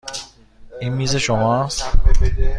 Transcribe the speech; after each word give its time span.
این 0.79 0.93
میز 0.93 1.15
شماست. 1.15 1.91